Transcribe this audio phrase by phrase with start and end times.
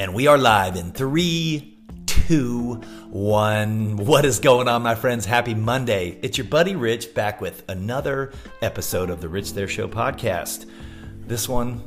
[0.00, 1.76] And we are live in three,
[2.06, 2.76] two,
[3.10, 3.96] one.
[3.98, 5.26] What is going on, my friends?
[5.26, 6.18] Happy Monday.
[6.22, 8.32] It's your buddy Rich back with another
[8.62, 10.64] episode of the Rich Thayer Show podcast.
[11.26, 11.82] This one,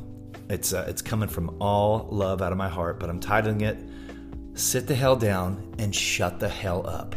[0.48, 3.78] it's uh, it's coming from all love out of my heart, but I'm titling it
[4.56, 7.16] "Sit the Hell Down and Shut the Hell Up."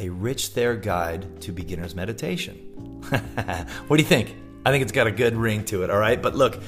[0.00, 2.56] A Rich Thayer Guide to Beginner's Meditation.
[3.86, 4.34] what do you think?
[4.66, 6.20] I think it's got a good ring to it, all right?
[6.20, 6.60] But look,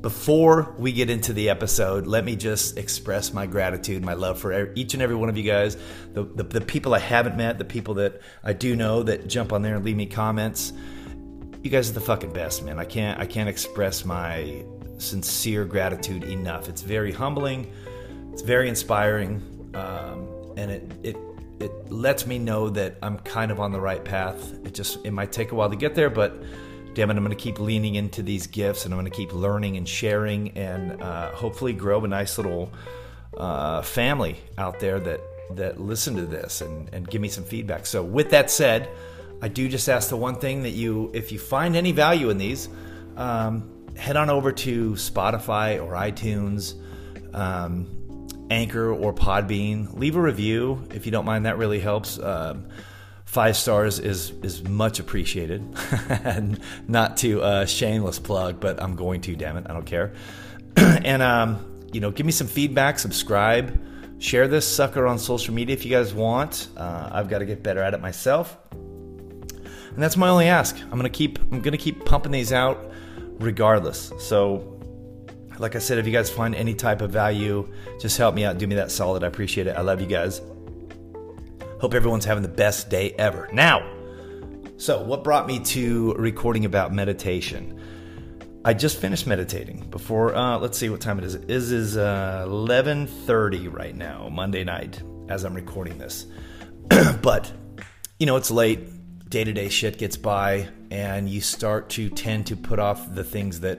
[0.00, 4.72] before we get into the episode, let me just express my gratitude, my love for
[4.74, 5.76] each and every one of you guys,
[6.12, 9.52] the, the, the, people I haven't met, the people that I do know that jump
[9.52, 10.72] on there and leave me comments.
[11.62, 12.78] You guys are the fucking best, man.
[12.78, 14.64] I can't I can't express my
[14.98, 16.68] sincere gratitude enough.
[16.68, 17.72] It's very humbling,
[18.32, 19.42] it's very inspiring,
[19.74, 21.16] um, and it it
[21.58, 24.52] it lets me know that I'm kind of on the right path.
[24.64, 26.40] It just it might take a while to get there, but
[26.98, 29.32] damn it, I'm going to keep leaning into these gifts and I'm going to keep
[29.32, 32.72] learning and sharing and uh, hopefully grow a nice little
[33.36, 35.20] uh, family out there that
[35.54, 37.86] that listen to this and, and give me some feedback.
[37.86, 38.88] So with that said,
[39.40, 42.36] I do just ask the one thing that you, if you find any value in
[42.36, 42.68] these,
[43.16, 46.74] um, head on over to Spotify or iTunes,
[47.32, 49.96] um, Anchor or Podbean.
[49.96, 51.46] Leave a review if you don't mind.
[51.46, 52.18] That really helps.
[52.18, 52.66] Um,
[53.28, 55.62] five stars is is much appreciated.
[56.08, 59.36] and not to uh, shameless plug, but I'm going to.
[59.36, 60.14] Damn it, I don't care.
[60.76, 62.98] and um, you know, give me some feedback.
[62.98, 63.84] Subscribe.
[64.18, 66.68] Share this sucker on social media if you guys want.
[66.76, 68.56] Uh, I've got to get better at it myself.
[68.72, 70.76] And that's my only ask.
[70.80, 71.38] I'm gonna keep.
[71.52, 72.92] I'm gonna keep pumping these out,
[73.38, 74.10] regardless.
[74.18, 74.80] So
[75.58, 77.68] like I said, if you guys find any type of value,
[78.00, 78.58] just help me out.
[78.58, 79.22] Do me that solid.
[79.22, 79.76] I appreciate it.
[79.76, 80.40] I love you guys.
[81.80, 83.48] Hope everyone's having the best day ever.
[83.52, 83.88] Now,
[84.78, 87.80] so what brought me to recording about meditation?
[88.64, 90.34] I just finished meditating before.
[90.34, 91.36] Uh, let's see what time it is.
[91.36, 96.26] It is uh, eleven thirty right now, Monday night, as I'm recording this.
[97.22, 97.52] but
[98.18, 98.80] you know, it's late.
[99.30, 103.22] Day to day shit gets by, and you start to tend to put off the
[103.22, 103.78] things that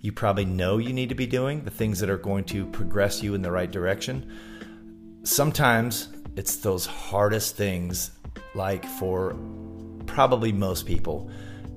[0.00, 3.22] you probably know you need to be doing, the things that are going to progress
[3.22, 4.32] you in the right direction.
[5.24, 8.10] Sometimes it's those hardest things,
[8.54, 9.36] like for
[10.06, 11.30] probably most people,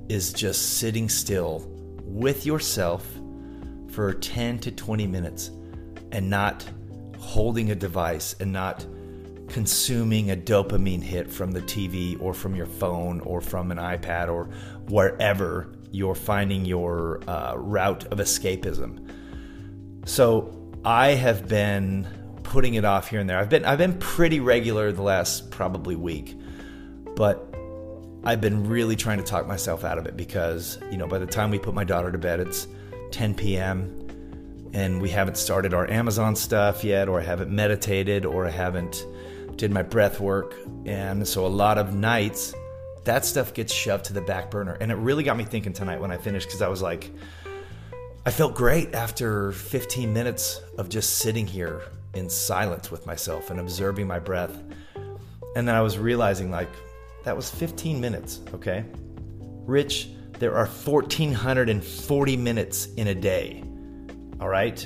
[0.10, 1.66] is just sitting still
[2.04, 3.06] with yourself
[3.92, 5.52] for 10 to 20 minutes
[6.12, 6.66] and not
[7.18, 8.86] holding a device and not
[9.48, 14.30] consuming a dopamine hit from the TV or from your phone or from an iPad
[14.30, 14.46] or
[14.90, 19.10] wherever you're finding your uh, route of escapism.
[20.06, 20.56] So
[20.86, 22.08] I have been
[22.50, 23.38] putting it off here and there.
[23.38, 26.36] I've been I've been pretty regular the last probably week,
[27.16, 27.56] but
[28.24, 31.28] I've been really trying to talk myself out of it because you know by the
[31.28, 32.68] time we put my daughter to bed, it's
[33.12, 34.70] 10 p.m.
[34.74, 39.06] and we haven't started our Amazon stuff yet, or I haven't meditated, or I haven't
[39.56, 40.56] did my breath work,
[40.86, 42.54] and so a lot of nights
[43.06, 46.02] that stuff gets shoved to the back burner, and it really got me thinking tonight
[46.02, 47.12] when I finished because I was like.
[48.26, 51.82] I felt great after 15 minutes of just sitting here
[52.14, 54.64] in silence with myself and observing my breath.
[55.56, 56.70] And then I was realizing, like,
[57.24, 58.86] that was 15 minutes, okay?
[59.66, 60.10] Rich,
[60.40, 63.64] there are 1,440 minutes in a day,
[64.40, 64.86] all right?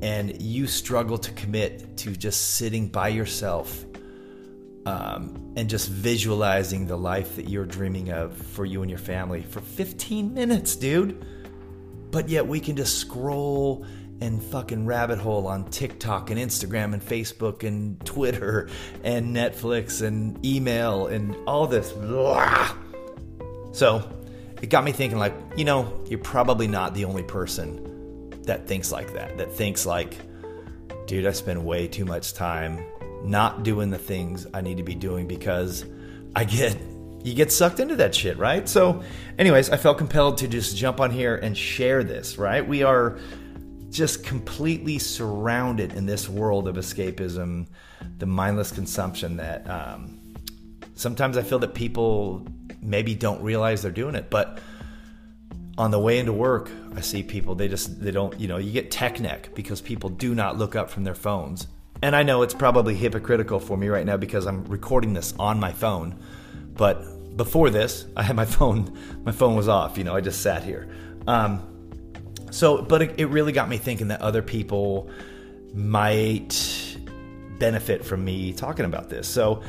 [0.00, 3.84] And you struggle to commit to just sitting by yourself
[4.86, 9.42] um, and just visualizing the life that you're dreaming of for you and your family
[9.42, 11.24] for 15 minutes, dude.
[12.10, 13.86] But yet we can just scroll
[14.22, 18.68] and fucking rabbit hole on TikTok and Instagram and Facebook and Twitter
[19.02, 21.90] and Netflix and email and all this.
[23.72, 24.08] So
[24.62, 28.92] it got me thinking, like, you know, you're probably not the only person that thinks
[28.92, 30.16] like that, that thinks like,
[31.06, 32.84] dude, I spend way too much time
[33.24, 35.84] not doing the things I need to be doing because
[36.36, 36.76] I get
[37.24, 38.68] you get sucked into that shit, right?
[38.68, 39.02] So,
[39.38, 42.66] anyways, I felt compelled to just jump on here and share this, right?
[42.66, 43.18] We are
[43.92, 47.66] just completely surrounded in this world of escapism,
[48.18, 50.34] the mindless consumption that um,
[50.94, 52.46] sometimes I feel that people
[52.80, 54.30] maybe don't realize they're doing it.
[54.30, 54.58] But
[55.76, 58.72] on the way into work, I see people, they just, they don't, you know, you
[58.72, 61.66] get tech neck because people do not look up from their phones.
[62.02, 65.60] And I know it's probably hypocritical for me right now because I'm recording this on
[65.60, 66.18] my phone.
[66.74, 70.40] But before this, I had my phone, my phone was off, you know, I just
[70.40, 70.88] sat here.
[71.26, 71.71] Um,
[72.52, 75.10] so, but it, it really got me thinking that other people
[75.74, 76.96] might
[77.58, 79.26] benefit from me talking about this.
[79.26, 79.62] So,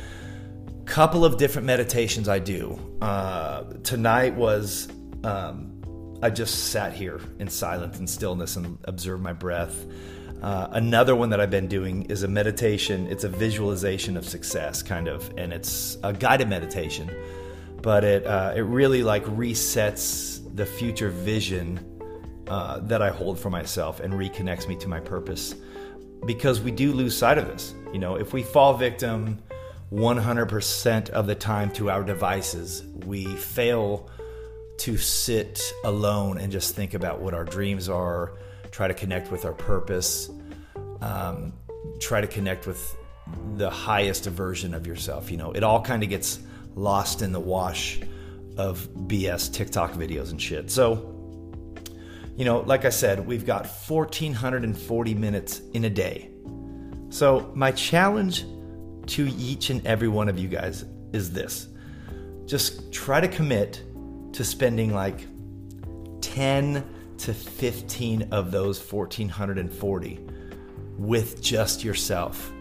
[0.84, 2.78] couple of different meditations I do.
[3.00, 4.86] Uh, tonight was
[5.22, 9.86] um, I just sat here in silence and stillness and observed my breath.
[10.42, 13.06] Uh, another one that I've been doing is a meditation.
[13.06, 17.10] It's a visualization of success, kind of, and it's a guided meditation.
[17.80, 21.93] But it uh, it really like resets the future vision
[22.48, 25.54] uh, that I hold for myself and reconnects me to my purpose.
[26.26, 27.74] Because we do lose sight of this.
[27.92, 29.42] You know, if we fall victim
[29.92, 34.08] 100% of the time to our devices, we fail
[34.78, 38.32] to sit alone and just think about what our dreams are,
[38.70, 40.30] try to connect with our purpose,
[41.00, 41.52] um,
[42.00, 42.96] try to connect with
[43.56, 45.30] the highest version of yourself.
[45.30, 46.40] You know, it all kind of gets
[46.74, 48.00] lost in the wash
[48.56, 50.70] of BS TikTok videos and shit.
[50.70, 51.13] So,
[52.36, 56.30] you know, like I said, we've got 1,440 minutes in a day.
[57.10, 58.44] So, my challenge
[59.06, 61.68] to each and every one of you guys is this
[62.46, 63.82] just try to commit
[64.32, 65.26] to spending like
[66.20, 66.84] 10
[67.18, 70.20] to 15 of those 1440
[70.98, 72.52] with just yourself.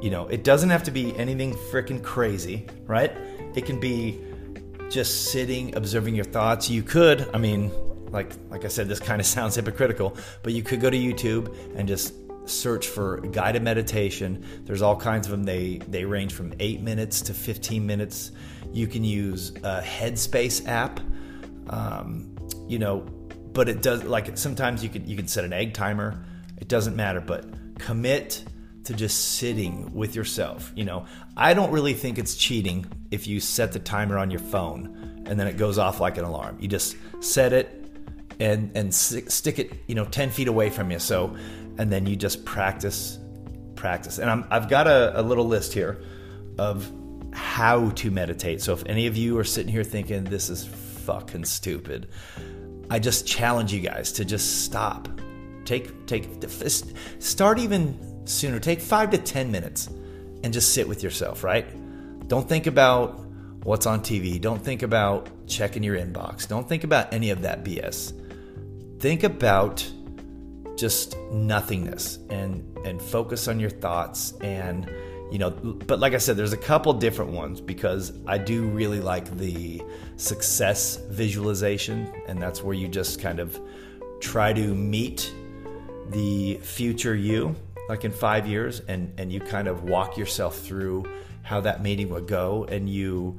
[0.00, 3.12] You know, it doesn't have to be anything freaking crazy, right?
[3.54, 4.20] It can be
[4.88, 6.70] just sitting, observing your thoughts.
[6.70, 7.70] You could, I mean,
[8.10, 11.54] like like I said, this kind of sounds hypocritical, but you could go to YouTube
[11.76, 12.14] and just
[12.46, 14.44] search for guided meditation.
[14.64, 15.44] There's all kinds of them.
[15.44, 18.32] They they range from eight minutes to 15 minutes.
[18.72, 21.00] You can use a Headspace app.
[21.70, 22.34] Um,
[22.66, 23.00] you know,
[23.52, 26.24] but it does like sometimes you can you can set an egg timer.
[26.58, 27.46] It doesn't matter, but
[27.78, 28.44] commit
[28.84, 30.72] to just sitting with yourself.
[30.74, 31.04] You know,
[31.36, 35.38] I don't really think it's cheating if you set the timer on your phone and
[35.38, 36.56] then it goes off like an alarm.
[36.58, 37.77] You just set it
[38.40, 40.98] and and stick it, you know, 10 feet away from you.
[40.98, 41.36] So
[41.78, 43.18] and then you just practice,
[43.76, 44.18] practice.
[44.18, 46.02] And i have got a, a little list here
[46.58, 46.90] of
[47.32, 48.60] how to meditate.
[48.60, 52.08] So if any of you are sitting here thinking this is fucking stupid,
[52.90, 55.08] I just challenge you guys to just stop.
[55.64, 56.44] Take take
[57.18, 58.58] start even sooner.
[58.58, 59.88] Take 5 to 10 minutes
[60.42, 61.66] and just sit with yourself, right?
[62.28, 63.24] Don't think about
[63.62, 64.40] what's on TV.
[64.40, 66.48] Don't think about checking your inbox.
[66.48, 68.17] Don't think about any of that BS.
[68.98, 69.88] Think about
[70.76, 74.88] just nothingness and and focus on your thoughts and
[75.30, 79.00] you know but like i said there's a couple different ones because i do really
[79.00, 79.82] like the
[80.16, 83.60] success visualization and that's where you just kind of
[84.20, 85.34] try to meet
[86.10, 87.54] the future you
[87.88, 91.04] like in five years and and you kind of walk yourself through
[91.42, 93.36] how that meeting would go and you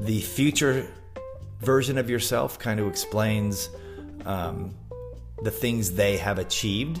[0.00, 0.86] the future
[1.60, 3.70] version of yourself kind of explains
[4.28, 4.74] um,
[5.42, 7.00] the things they have achieved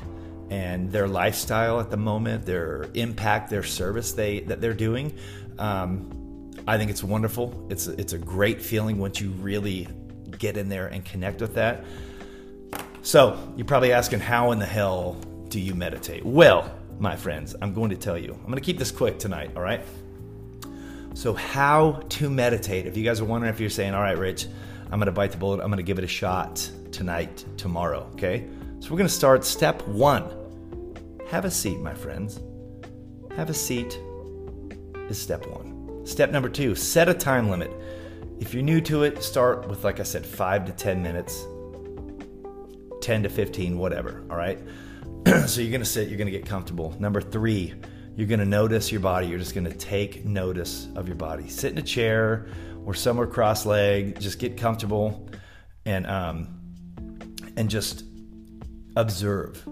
[0.50, 5.14] and their lifestyle at the moment, their impact, their service they that they're doing.
[5.58, 7.66] Um, I think it's wonderful.
[7.70, 9.86] It's it's a great feeling once you really
[10.38, 11.84] get in there and connect with that.
[13.02, 15.14] So you're probably asking, how in the hell
[15.48, 16.24] do you meditate?
[16.24, 18.32] Well, my friends, I'm going to tell you.
[18.34, 19.52] I'm going to keep this quick tonight.
[19.56, 19.80] All right.
[21.14, 22.86] So how to meditate?
[22.86, 24.46] If you guys are wondering, if you're saying, all right, Rich,
[24.90, 25.60] I'm going to bite the bullet.
[25.60, 28.46] I'm going to give it a shot tonight, tomorrow, okay?
[28.80, 30.24] So we're going to start step one.
[31.28, 32.40] Have a seat, my friends.
[33.36, 34.00] Have a seat
[35.10, 36.06] is step one.
[36.06, 37.70] Step number two, set a time limit.
[38.40, 41.44] If you're new to it, start with, like I said, five to 10 minutes,
[43.02, 44.58] 10 to 15, whatever, all right?
[45.46, 46.96] so you're going to sit, you're going to get comfortable.
[46.98, 47.74] Number three,
[48.16, 49.26] you're going to notice your body.
[49.26, 51.48] You're just going to take notice of your body.
[51.48, 52.48] Sit in a chair
[52.88, 55.28] or somewhere cross legged, just get comfortable
[55.84, 56.48] and um,
[57.54, 58.02] and just
[58.96, 59.62] observe.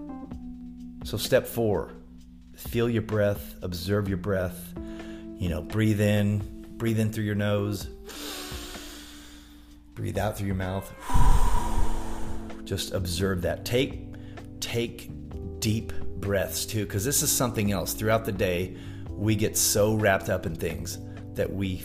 [1.03, 1.93] So, step four,
[2.55, 4.71] feel your breath, observe your breath.
[5.39, 7.85] You know, breathe in, breathe in through your nose,
[9.95, 10.93] breathe out through your mouth.
[12.65, 13.65] Just observe that.
[13.65, 14.13] Take
[14.59, 15.09] take
[15.59, 17.93] deep breaths too, because this is something else.
[17.95, 18.77] Throughout the day,
[19.09, 20.99] we get so wrapped up in things
[21.33, 21.83] that we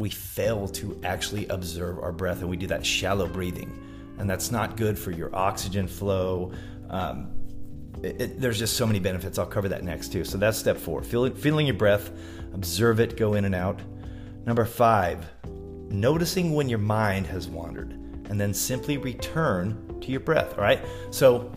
[0.00, 3.86] we fail to actually observe our breath, and we do that shallow breathing
[4.20, 6.52] and that's not good for your oxygen flow.
[6.90, 7.32] Um,
[8.02, 9.38] it, it, there's just so many benefits.
[9.38, 10.24] I'll cover that next too.
[10.24, 12.10] So that's step four Feel, feeling your breath,
[12.52, 13.80] observe it, go in and out.
[14.44, 15.26] Number five,
[15.88, 17.92] noticing when your mind has wandered,
[18.28, 20.52] and then simply return to your breath.
[20.58, 20.84] All right.
[21.10, 21.50] So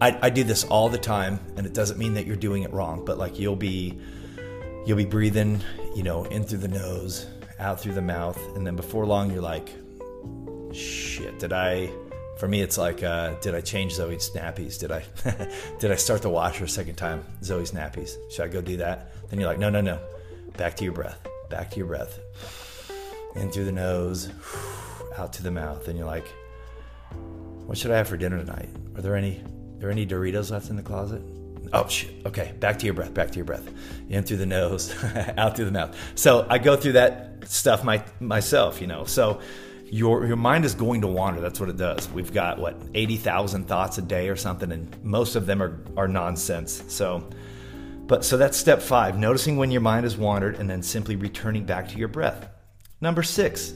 [0.00, 2.72] I, I do this all the time, and it doesn't mean that you're doing it
[2.74, 3.98] wrong, but like you'll be
[4.84, 5.62] you'll be breathing,
[5.94, 7.26] you know, in through the nose,
[7.62, 9.68] out through the mouth, and then before long you're like,
[10.74, 11.90] shit, did I
[12.42, 14.76] for me, it's like, uh, did I change Zoe's nappies?
[14.76, 15.04] Did I
[15.78, 17.24] did I start the washer a second time?
[17.44, 18.16] Zoe's nappies.
[18.32, 19.12] Should I go do that?
[19.30, 20.00] Then you're like, no, no, no.
[20.56, 21.24] Back to your breath.
[21.50, 22.18] Back to your breath.
[23.36, 24.28] In through the nose,
[25.16, 25.86] out to the mouth.
[25.86, 26.26] And you're like,
[27.66, 28.70] what should I have for dinner tonight?
[28.96, 31.22] Are there any are there any Doritos left in the closet?
[31.72, 32.10] Oh shit.
[32.26, 33.14] Okay, back to your breath.
[33.14, 33.68] Back to your breath.
[34.10, 34.94] In through the nose,
[35.36, 35.96] out through the mouth.
[36.14, 38.80] So I go through that stuff my myself.
[38.80, 39.04] You know.
[39.04, 39.40] So
[39.86, 41.40] your your mind is going to wander.
[41.40, 42.10] That's what it does.
[42.10, 45.80] We've got what eighty thousand thoughts a day or something, and most of them are
[45.96, 46.82] are nonsense.
[46.88, 47.28] So.
[48.04, 51.64] But so that's step five, noticing when your mind has wandered and then simply returning
[51.64, 52.48] back to your breath.
[53.00, 53.70] Number six,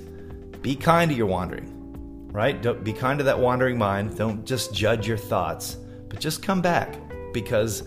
[0.61, 2.61] be kind to your wandering, right?
[2.61, 4.19] Don't be kind to that wandering mind.
[4.19, 5.77] Don't just judge your thoughts,
[6.09, 6.97] but just come back
[7.37, 7.83] because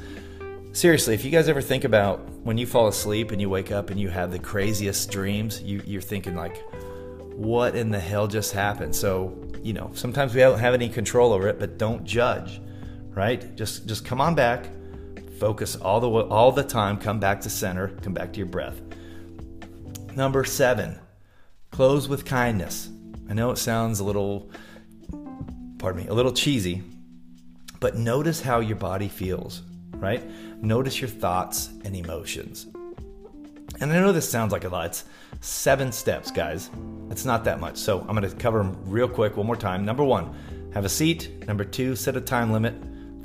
[0.74, 3.89] seriously, if you guys ever think about when you fall asleep and you wake up
[3.89, 6.63] and you have the craziest dreams, you, you're thinking like,
[7.34, 8.96] what in the hell just happened?
[8.96, 12.62] So, you know, sometimes we don't have any control over it, but don't judge,
[13.15, 13.56] right?
[13.56, 14.70] Just just come on back,
[15.39, 18.79] focus all the all the time, come back to center, come back to your breath.
[20.15, 21.00] Number 7.
[21.72, 22.89] Close with kindness.
[23.29, 24.51] I know it sounds a little
[25.79, 26.84] pardon me, a little cheesy,
[27.79, 29.62] but notice how your body feels,
[29.93, 30.24] right?
[30.62, 32.67] Notice your thoughts and emotions.
[33.79, 34.88] And I know this sounds like a lot.
[34.88, 35.05] It's
[35.41, 36.69] seven steps, guys.
[37.09, 37.77] It's not that much.
[37.77, 39.86] So I'm going to cover them real quick one more time.
[39.86, 40.36] Number one,
[40.74, 41.48] have a seat.
[41.48, 42.75] Number two, set a time limit,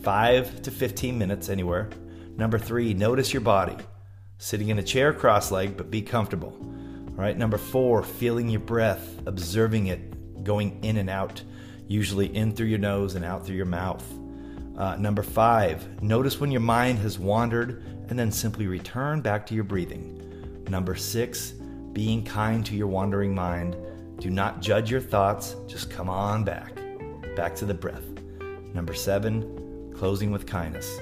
[0.03, 1.91] five to 15 minutes anywhere.
[2.37, 3.77] Number three, notice your body.
[4.39, 6.57] Sitting in a chair cross legged, but be comfortable.
[7.09, 7.37] All right.
[7.37, 11.43] Number four, feeling your breath, observing it going in and out,
[11.89, 14.05] usually in through your nose and out through your mouth.
[14.77, 19.55] Uh, number five, notice when your mind has wandered and then simply return back to
[19.55, 20.65] your breathing.
[20.69, 21.53] Number six,
[21.93, 23.77] being kind to your wandering mind.
[24.19, 26.75] Do not judge your thoughts, just come on back.
[27.37, 28.05] Back to the breath.
[28.75, 30.99] Number seven, closing with kindness.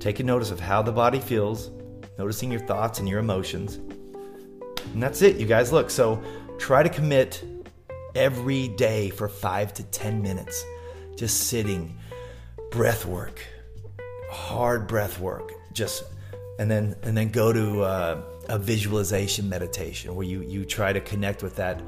[0.00, 1.70] Take a notice of how the body feels,
[2.18, 3.76] noticing your thoughts and your emotions.
[4.92, 5.72] And that's it, you guys.
[5.72, 6.20] Look, so
[6.58, 7.44] try to commit
[8.16, 10.64] every day for five to 10 minutes,
[11.16, 11.94] just sitting
[12.70, 13.40] breath work,
[14.30, 16.04] hard breath work, just
[16.58, 21.00] and then and then go to uh, a visualization meditation where you you try to
[21.00, 21.80] connect with that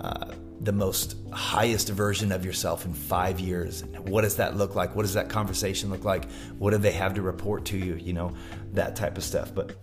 [0.00, 3.84] uh, the most highest version of yourself in five years.
[4.06, 4.96] What does that look like?
[4.96, 6.30] What does that conversation look like?
[6.58, 7.94] What do they have to report to you?
[7.96, 8.32] You know
[8.72, 9.54] that type of stuff.
[9.54, 9.76] But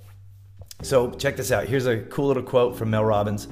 [0.82, 1.66] so check this out.
[1.66, 3.48] Here's a cool little quote from Mel Robbins,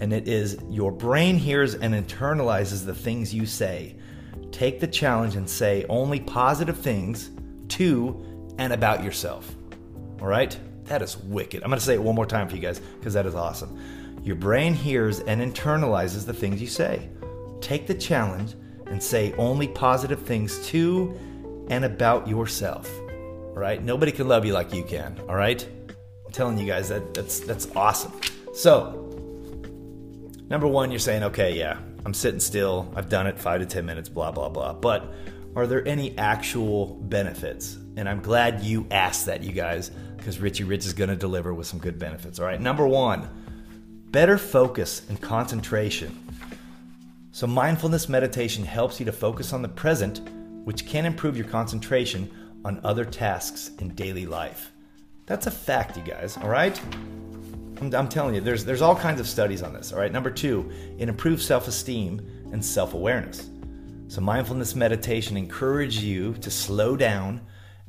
[0.00, 3.96] and it is: "Your brain hears and internalizes the things you say."
[4.54, 7.30] Take the challenge and say only positive things
[7.68, 9.52] to and about yourself.
[10.20, 10.56] All right?
[10.84, 11.64] That is wicked.
[11.64, 13.76] I'm going to say it one more time for you guys because that is awesome.
[14.22, 17.08] Your brain hears and internalizes the things you say.
[17.60, 18.54] Take the challenge
[18.86, 21.18] and say only positive things to
[21.68, 22.88] and about yourself.
[23.00, 23.82] All right?
[23.82, 25.18] Nobody can love you like you can.
[25.28, 25.66] All right?
[26.24, 28.12] I'm telling you guys that that's that's awesome.
[28.52, 29.10] So,
[30.48, 32.92] number 1, you're saying, "Okay, yeah, I'm sitting still.
[32.94, 34.74] I've done it five to 10 minutes, blah, blah, blah.
[34.74, 35.12] But
[35.56, 37.78] are there any actual benefits?
[37.96, 41.54] And I'm glad you asked that, you guys, because Richie Rich is going to deliver
[41.54, 42.38] with some good benefits.
[42.38, 43.28] All right, number one,
[44.10, 46.18] better focus and concentration.
[47.32, 50.20] So, mindfulness meditation helps you to focus on the present,
[50.64, 52.30] which can improve your concentration
[52.64, 54.72] on other tasks in daily life.
[55.26, 56.80] That's a fact, you guys, all right?
[57.80, 59.92] I'm, I'm, telling you, there's there's all kinds of studies on this.
[59.92, 60.12] All right.
[60.12, 63.50] Number two, it improves self-esteem and self-awareness.
[64.08, 67.40] So mindfulness meditation encourages you to slow down,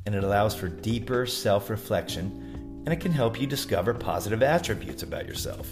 [0.04, 5.26] and it allows for deeper self-reflection, and it can help you discover positive attributes about
[5.26, 5.70] yourself.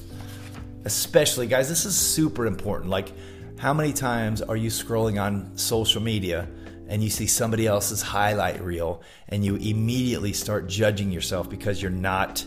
[0.85, 2.91] Especially, guys, this is super important.
[2.91, 3.13] Like,
[3.59, 6.49] how many times are you scrolling on social media?
[6.87, 11.91] and you see somebody else's highlight reel and you immediately start judging yourself because you're
[11.91, 12.45] not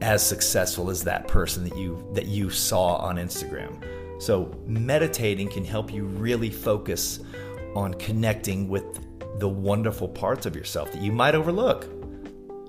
[0.00, 3.82] as successful as that person that you that you saw on Instagram.
[4.20, 7.20] So meditating can help you really focus
[7.74, 8.84] on connecting with
[9.38, 11.86] the wonderful parts of yourself that you might overlook.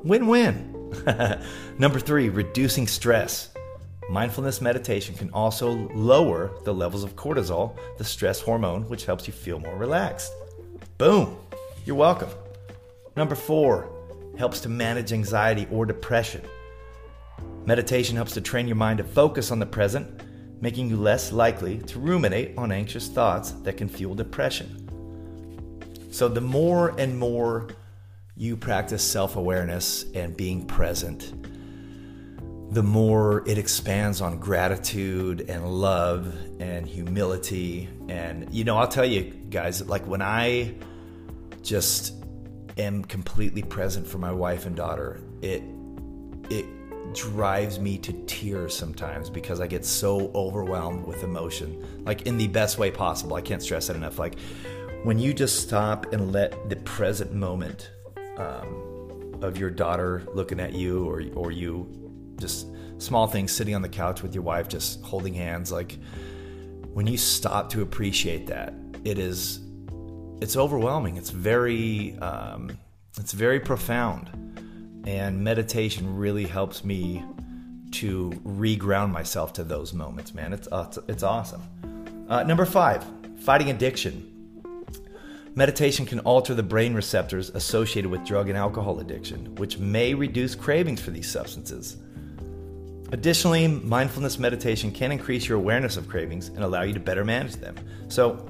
[0.03, 0.75] Win-win.
[1.79, 3.49] Number 3, reducing stress.
[4.09, 9.33] Mindfulness meditation can also lower the levels of cortisol, the stress hormone, which helps you
[9.33, 10.31] feel more relaxed.
[10.97, 11.37] Boom.
[11.85, 12.29] You're welcome.
[13.15, 13.89] Number 4,
[14.37, 16.41] helps to manage anxiety or depression.
[17.69, 20.23] Meditation helps to train your mind to focus on the present,
[20.59, 24.89] making you less likely to ruminate on anxious thoughts that can fuel depression.
[26.09, 27.67] So, the more and more
[28.35, 31.31] you practice self awareness and being present,
[32.73, 37.87] the more it expands on gratitude and love and humility.
[38.07, 40.73] And, you know, I'll tell you guys, like when I
[41.61, 42.15] just
[42.79, 45.61] am completely present for my wife and daughter, it,
[46.49, 46.65] it
[47.13, 52.47] drives me to tears sometimes because I get so overwhelmed with emotion, like in the
[52.47, 53.35] best way possible.
[53.35, 54.19] I can't stress that enough.
[54.19, 54.37] Like
[55.03, 57.91] when you just stop and let the present moment
[58.37, 61.87] um, of your daughter looking at you or or you
[62.39, 65.97] just small things sitting on the couch with your wife just holding hands like
[66.93, 68.73] when you stop to appreciate that
[69.05, 69.61] it is
[70.41, 72.77] it's overwhelming it's very um,
[73.17, 74.29] it's very profound
[75.05, 77.23] and meditation really helps me
[77.91, 81.61] to reground myself to those moments man it's uh, it's, it's awesome
[82.29, 83.03] uh, number five
[83.39, 84.29] fighting addiction
[85.55, 90.55] Meditation can alter the brain receptors associated with drug and alcohol addiction, which may reduce
[90.55, 91.97] cravings for these substances.
[93.11, 97.55] Additionally, mindfulness meditation can increase your awareness of cravings and allow you to better manage
[97.55, 97.75] them.
[98.07, 98.47] So,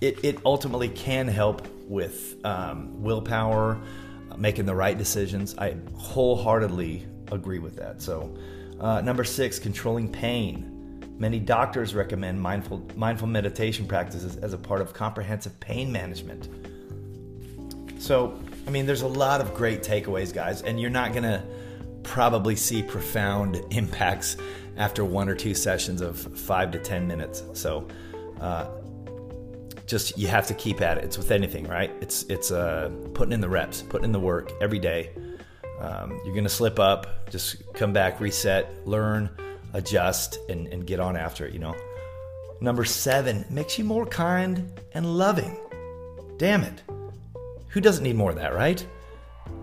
[0.00, 3.80] it, it ultimately can help with um, willpower,
[4.36, 5.56] making the right decisions.
[5.58, 8.02] I wholeheartedly agree with that.
[8.02, 8.36] So,
[8.80, 10.68] uh, number six, controlling pain.
[11.18, 16.48] Many doctors recommend mindful, mindful meditation practices as a part of comprehensive pain management.
[18.02, 21.42] So, I mean, there's a lot of great takeaways, guys, and you're not to
[22.02, 24.36] probably see profound impacts
[24.76, 27.44] after one or two sessions of five to 10 minutes.
[27.52, 27.86] So,
[28.40, 28.66] uh,
[29.92, 31.04] just you have to keep at it.
[31.04, 31.92] It's with anything, right?
[32.00, 35.10] It's it's uh, putting in the reps, putting in the work every day.
[35.78, 37.30] Um, you're gonna slip up.
[37.30, 39.30] Just come back, reset, learn,
[39.74, 41.52] adjust, and, and get on after it.
[41.52, 41.76] You know.
[42.60, 45.58] Number seven makes you more kind and loving.
[46.38, 46.82] Damn it,
[47.68, 48.84] who doesn't need more of that, right?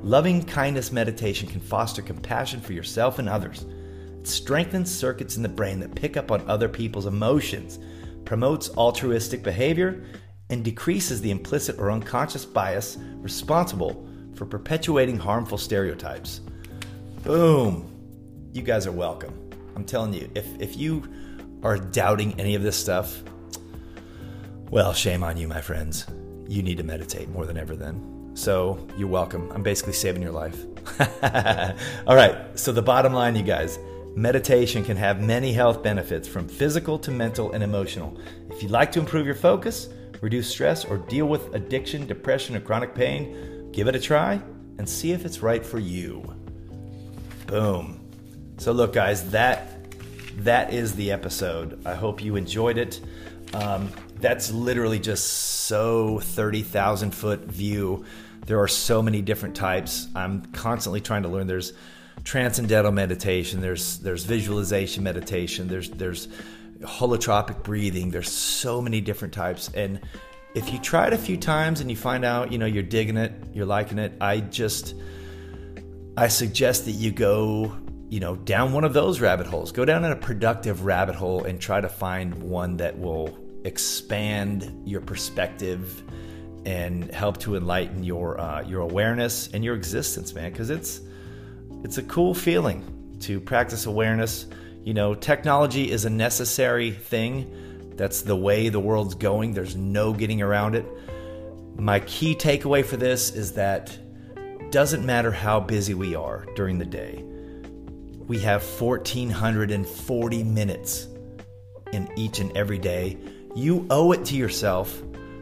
[0.04, 3.66] Loving kindness meditation can foster compassion for yourself and others.
[4.20, 7.80] It strengthens circuits in the brain that pick up on other people's emotions,
[8.30, 10.04] promotes altruistic behavior,
[10.52, 16.42] and decreases the implicit or unconscious bias responsible for perpetuating harmful stereotypes.
[17.24, 17.90] Boom.
[18.54, 19.34] You guys are welcome.
[19.76, 21.12] I'm telling you, if, if you
[21.64, 23.24] are doubting any of this stuff,
[24.70, 26.06] well, shame on you, my friends.
[26.48, 28.30] You need to meditate more than ever then.
[28.36, 29.50] So you're welcome.
[29.54, 30.68] I'm basically saving your life.
[32.06, 32.38] All right.
[32.54, 33.80] So the bottom line, you guys,
[34.16, 38.18] meditation can have many health benefits from physical to mental and emotional.
[38.50, 39.90] If you'd like to improve your focus,
[40.22, 44.42] reduce stress, or deal with addiction, depression, or chronic pain, give it a try
[44.78, 46.24] and see if it's right for you.
[47.48, 48.00] Boom.
[48.58, 49.76] So look, guys, that
[50.44, 51.86] that is the episode.
[51.86, 53.02] I hope you enjoyed it.
[53.54, 58.06] Um, that's literally just so 30,000 foot view
[58.50, 60.08] there are so many different types.
[60.16, 61.46] I'm constantly trying to learn.
[61.46, 61.74] There's
[62.24, 63.62] transcendental meditation.
[63.62, 65.68] There's there's visualization meditation.
[65.68, 66.28] There's there's
[66.82, 68.12] holotropic breathing.
[68.12, 69.70] There's so many different types.
[69.74, 70.00] And
[70.56, 73.18] if you try it a few times and you find out, you know, you're digging
[73.18, 74.96] it, you're liking it, I just
[76.18, 77.76] I suggest that you go,
[78.10, 79.72] you know, down one of those rabbit holes.
[79.72, 84.84] Go down in a productive rabbit hole and try to find one that will expand
[84.86, 86.04] your perspective
[86.66, 90.52] and help to enlighten your uh, your awareness and your existence, man.
[90.52, 91.02] Because it's
[91.84, 94.48] it's a cool feeling to practice awareness.
[94.84, 97.94] You know, technology is a necessary thing.
[97.96, 99.54] That's the way the world's going.
[99.54, 100.86] There's no getting around it.
[101.78, 103.98] My key takeaway for this is that
[104.72, 107.24] doesn't matter how busy we are during the day.
[108.28, 111.08] We have 1440 minutes
[111.92, 113.18] in each and every day.
[113.56, 115.02] You owe it to yourself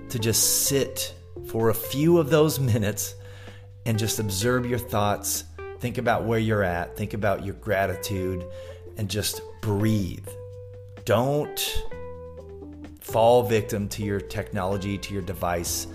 [0.10, 1.13] to just sit
[1.47, 3.15] for a few of those minutes
[3.86, 5.43] and just observe your thoughts.
[5.79, 8.43] Think about where you're at, think about your gratitude,
[8.97, 10.27] and just breathe.
[11.05, 11.83] Don't
[12.99, 15.87] fall victim to your technology, to your device,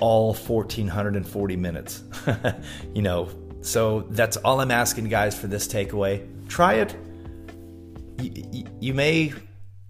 [0.00, 2.04] all 1440 minutes.
[2.94, 3.28] you know,
[3.62, 6.26] so that's all I'm asking, guys, for this takeaway.
[6.48, 6.94] Try it.
[8.20, 9.32] You, you may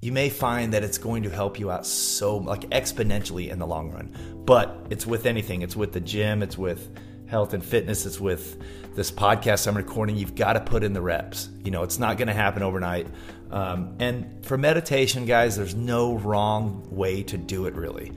[0.00, 3.66] you may find that it's going to help you out so like exponentially in the
[3.66, 4.14] long run.
[4.46, 5.62] But it's with anything.
[5.62, 8.60] It's with the gym, it's with health and fitness, it's with
[8.94, 10.16] this podcast I'm recording.
[10.16, 11.48] You've got to put in the reps.
[11.64, 13.06] You know, it's not going to happen overnight.
[13.50, 18.12] Um, and for meditation, guys, there's no wrong way to do it really.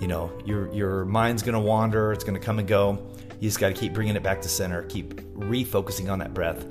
[0.00, 3.06] You know, your your mind's going to wander, it's going to come and go.
[3.40, 6.64] You just got to keep bringing it back to center, keep refocusing on that breath.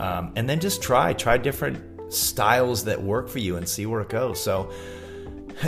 [0.00, 4.00] Um, and then just try, try different styles that work for you and see where
[4.00, 4.42] it goes.
[4.42, 4.70] So,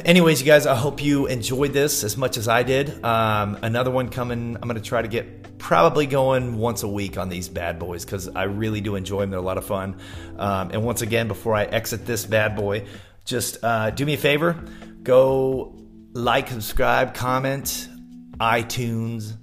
[0.04, 3.04] anyways, you guys, I hope you enjoyed this as much as I did.
[3.04, 4.56] Um, another one coming.
[4.56, 8.04] I'm going to try to get probably going once a week on these bad boys
[8.04, 9.30] because I really do enjoy them.
[9.30, 9.96] They're a lot of fun.
[10.38, 12.84] Um, and once again, before I exit this bad boy,
[13.24, 14.62] just uh, do me a favor
[15.02, 15.74] go
[16.12, 17.88] like, subscribe, comment,
[18.40, 19.38] iTunes,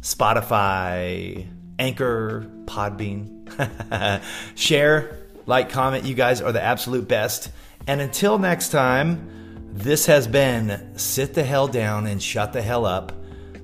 [0.00, 1.46] Spotify,
[1.78, 4.20] Anchor, Podbean.
[4.56, 6.04] Share like, comment.
[6.04, 7.50] You guys are the absolute best.
[7.86, 12.84] And until next time, this has been Sit the Hell Down and Shut the Hell
[12.84, 13.12] Up,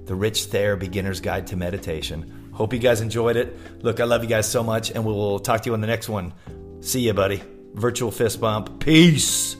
[0.09, 2.51] the Rich Thayer Beginner's Guide to Meditation.
[2.53, 3.57] Hope you guys enjoyed it.
[3.85, 6.09] Look, I love you guys so much, and we'll talk to you on the next
[6.09, 6.35] one.
[6.81, 7.43] See ya, buddy.
[7.75, 8.81] Virtual fist bump.
[8.81, 9.57] Peace.